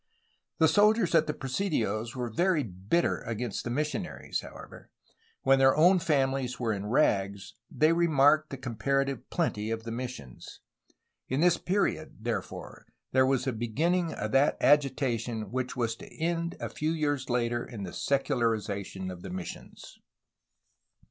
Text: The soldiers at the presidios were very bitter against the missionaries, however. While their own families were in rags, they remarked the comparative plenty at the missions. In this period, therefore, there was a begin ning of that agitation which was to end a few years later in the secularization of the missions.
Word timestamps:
The 0.57 0.67
soldiers 0.67 1.13
at 1.13 1.27
the 1.27 1.33
presidios 1.35 2.15
were 2.15 2.31
very 2.31 2.63
bitter 2.63 3.21
against 3.21 3.63
the 3.63 3.69
missionaries, 3.69 4.39
however. 4.39 4.89
While 5.43 5.57
their 5.59 5.75
own 5.75 5.99
families 5.99 6.59
were 6.59 6.73
in 6.73 6.87
rags, 6.87 7.53
they 7.69 7.93
remarked 7.93 8.49
the 8.49 8.57
comparative 8.57 9.29
plenty 9.29 9.69
at 9.69 9.83
the 9.83 9.91
missions. 9.91 10.59
In 11.27 11.39
this 11.41 11.57
period, 11.57 12.15
therefore, 12.21 12.87
there 13.11 13.27
was 13.27 13.45
a 13.45 13.53
begin 13.53 13.91
ning 13.91 14.13
of 14.15 14.31
that 14.31 14.57
agitation 14.59 15.51
which 15.51 15.75
was 15.77 15.95
to 15.97 16.11
end 16.17 16.55
a 16.59 16.67
few 16.67 16.93
years 16.93 17.29
later 17.29 17.63
in 17.63 17.83
the 17.83 17.93
secularization 17.93 19.11
of 19.11 19.21
the 19.21 19.29
missions. 19.29 19.99